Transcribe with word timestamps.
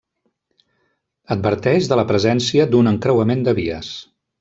Adverteix 1.37 1.91
de 1.93 2.01
la 2.03 2.09
presència 2.13 2.69
d'un 2.75 2.93
encreuament 2.97 3.49
de 3.51 3.59
vies. 3.65 3.97